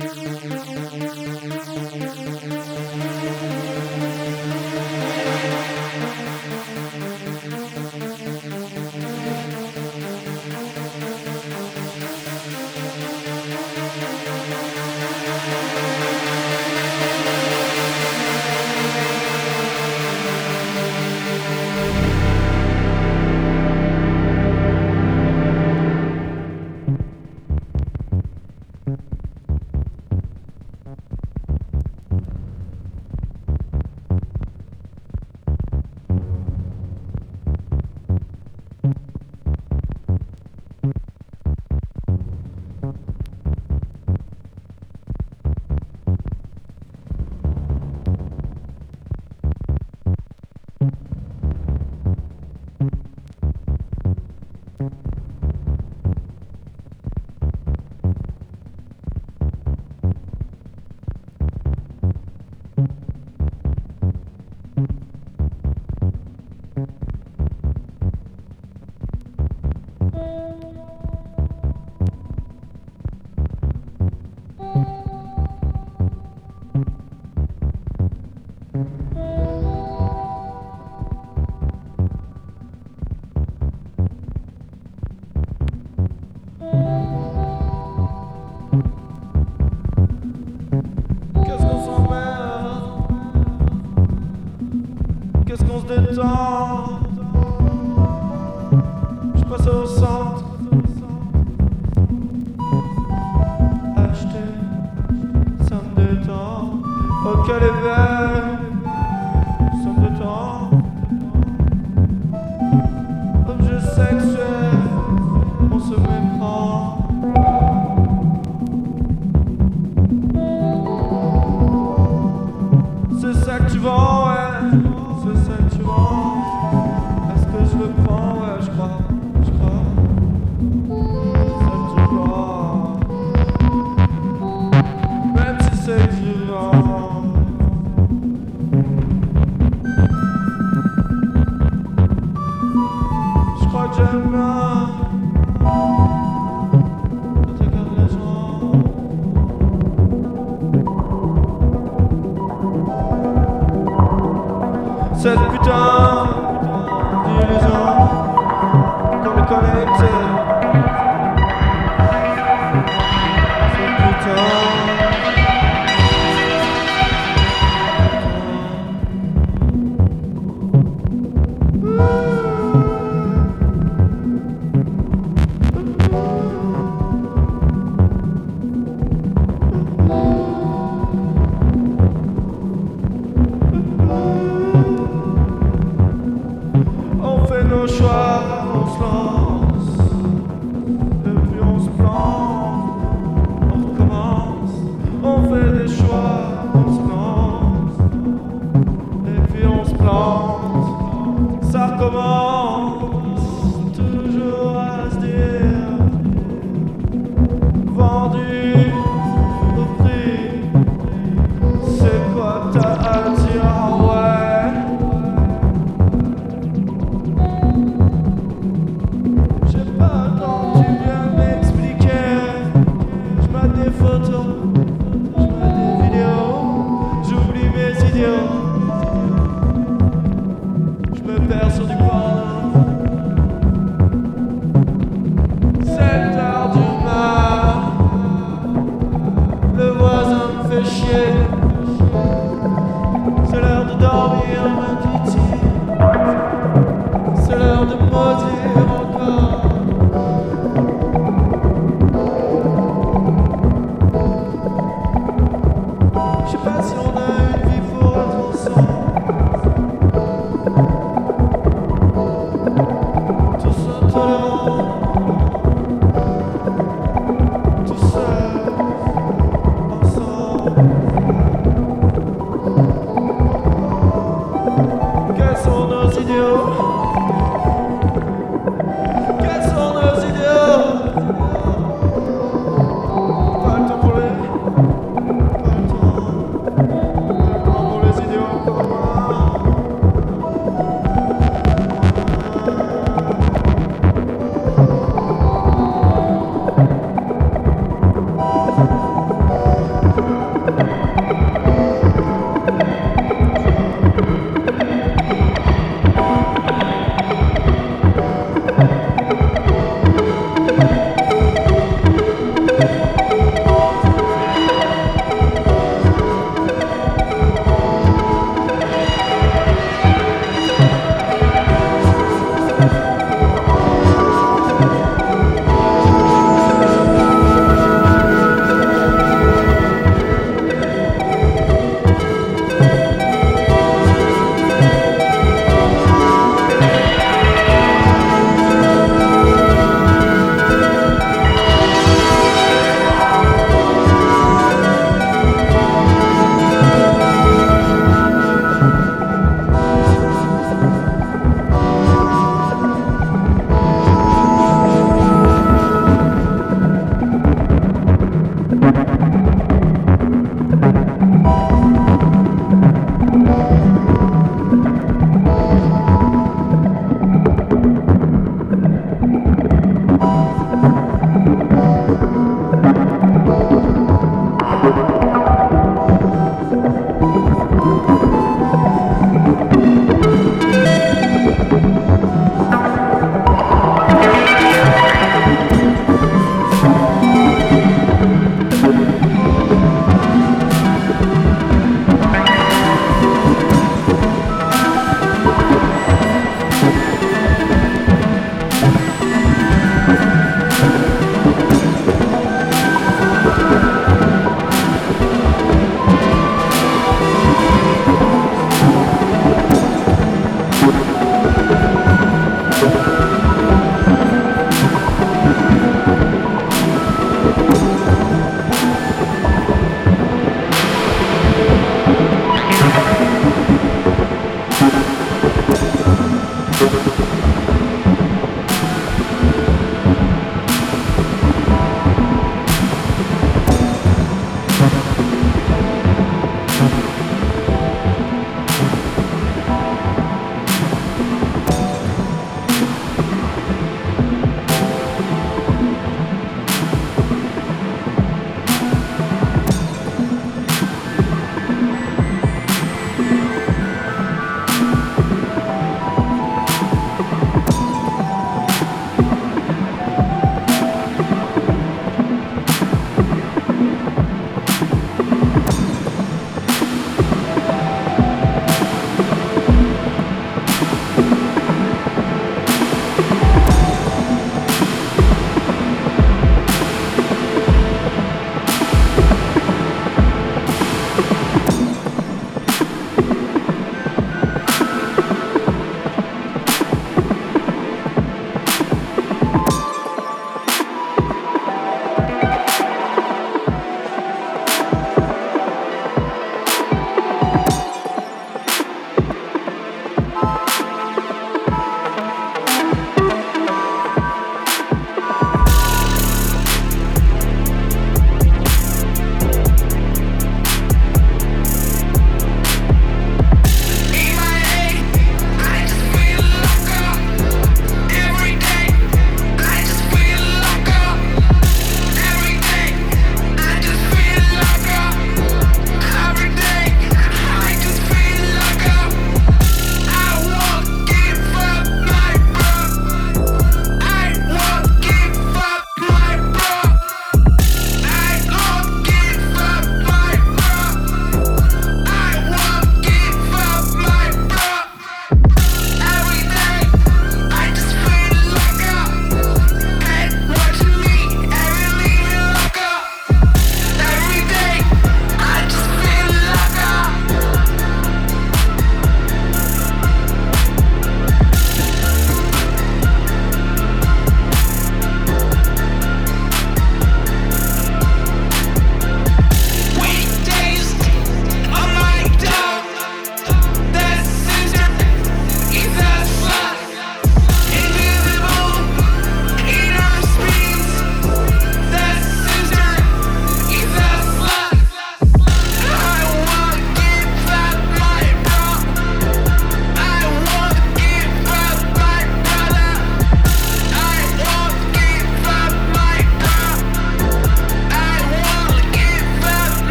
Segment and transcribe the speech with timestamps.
[0.00, 0.23] Thank you.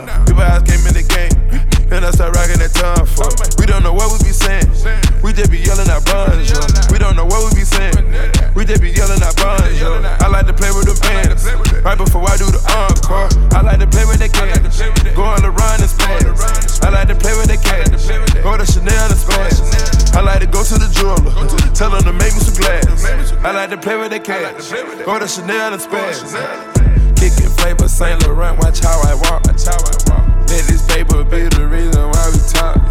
[0.00, 0.26] down.
[0.26, 1.32] People eyes came in the game,
[1.92, 3.28] and I start rocking that tongue for.
[3.60, 4.68] We don't know what we be saying.
[5.22, 6.50] We just be yelling our buns.
[6.90, 7.94] We don't know what we be saying.
[8.54, 9.76] We just be yelling our buns.
[10.22, 11.46] I like to play with the pants,
[11.84, 14.80] Right before I do the encore, I like to play with the cash,
[15.14, 16.80] Go on the run and spends.
[16.80, 18.08] I like to play with the cash,
[18.42, 19.60] Go to Chanel and spends.
[20.14, 21.32] I like to go to the jeweler,
[21.74, 23.32] tell them to make me some glass.
[23.44, 24.70] I like to play with the cash,
[25.04, 26.81] go to Chanel and spend
[27.62, 28.58] flavor, Saint Laurent.
[28.58, 29.44] Watch how I walk.
[29.46, 30.48] Watch how I walk.
[30.50, 32.81] Let this paper be the reason why we talk.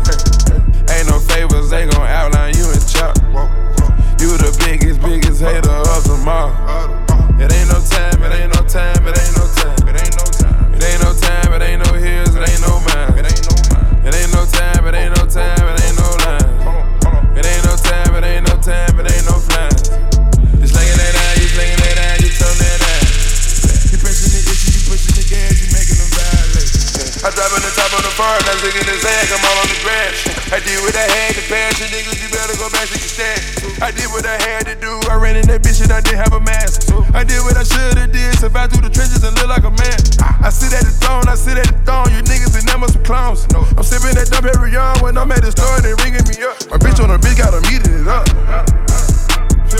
[38.61, 39.97] ride through the trenches and look like a man.
[40.45, 42.13] I sit at the throne, I sit at the throne.
[42.13, 43.49] You niggas and them are some clowns.
[43.73, 46.61] I'm sipping that dump every yarn when I'm at the store, they ringing me up.
[46.69, 48.29] My bitch on her bitch got her meeting it up.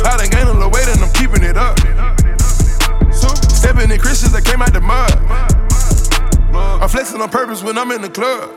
[0.02, 1.78] I done gained a little weight and I'm keeping it up.
[3.54, 5.14] Stepping in Christians that came out the mud.
[6.82, 8.50] I'm flexing on purpose when I'm in the club.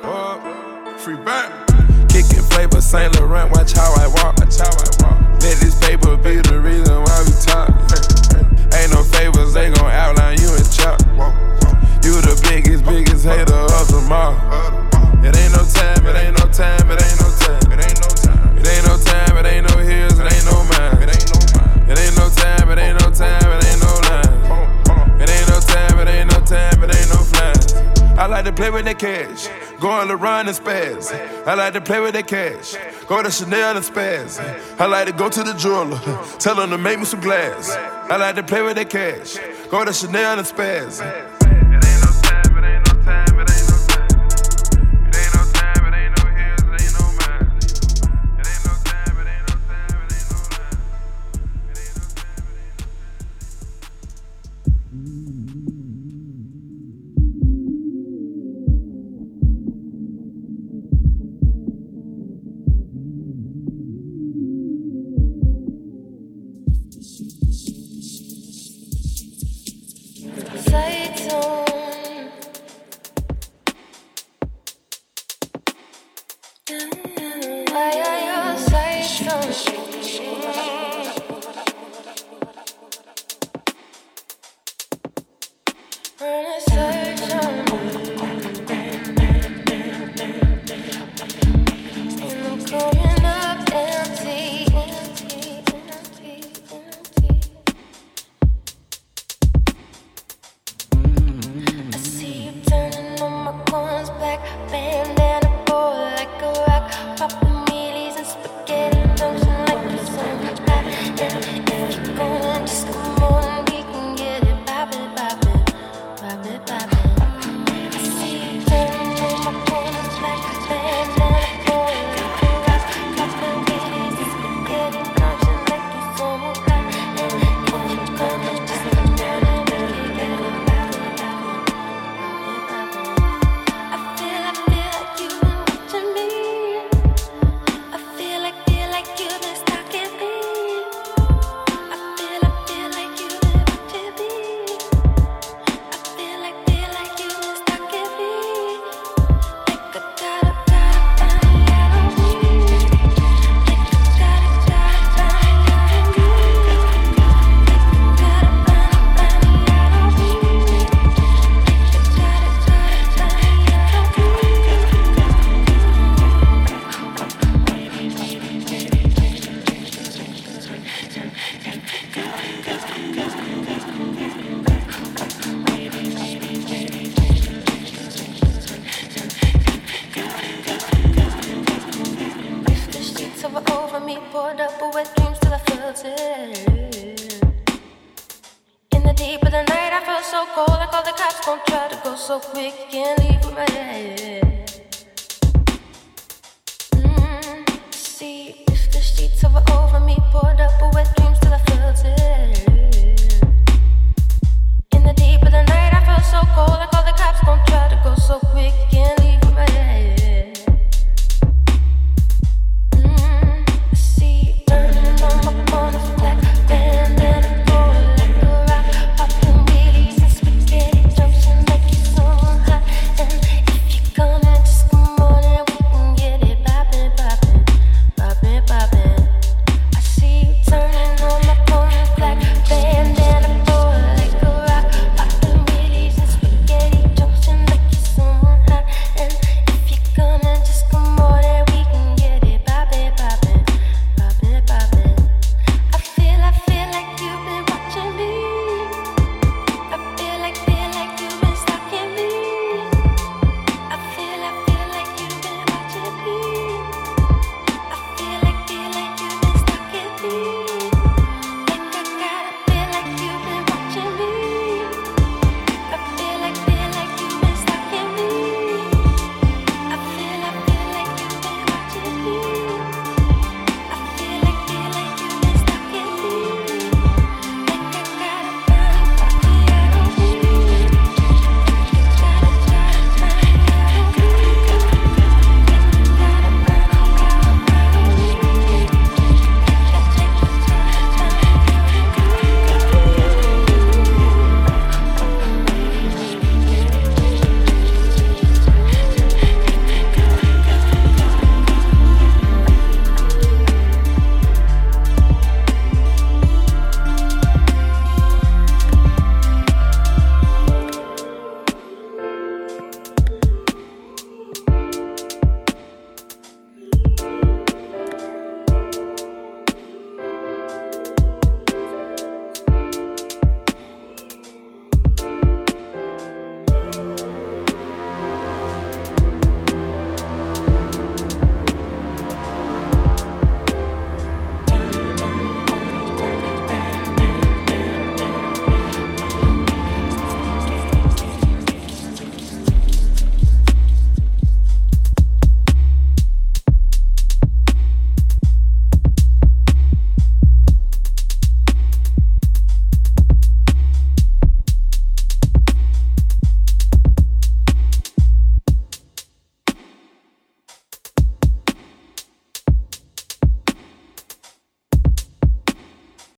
[28.65, 29.49] play with that cash.
[29.79, 31.13] Go on the run and spaz.
[31.47, 32.75] I like to play with that cash.
[33.07, 34.41] Go to Chanel and spaz.
[34.81, 36.01] I like to go to the jeweler.
[36.39, 37.71] Tell him to make me some glass.
[37.71, 39.37] I like to play with that cash.
[39.69, 41.03] Go to Chanel and spaz.